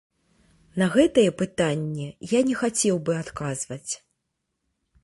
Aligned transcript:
На 0.81 0.87
гэтае 0.95 1.25
пытанне 1.41 2.09
я 2.37 2.43
не 2.49 2.55
хацеў 2.63 2.95
бы 3.07 3.21
адказваць. 3.23 3.89